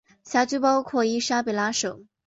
[0.23, 2.07] 辖区包括伊莎贝拉省。